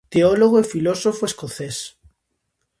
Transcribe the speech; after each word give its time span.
Teólogo 0.13 0.55
e 0.59 0.69
filósofo 0.73 1.23
escocés. 1.29 1.77